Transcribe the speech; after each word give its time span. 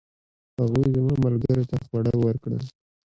هغوی 0.59 0.85
زما 0.95 1.13
ملګرو 1.25 1.63
ته 1.69 1.75
خواړه 1.85 2.13
ورکړل. 2.25 2.63